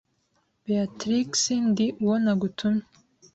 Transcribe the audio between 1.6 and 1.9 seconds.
Ndi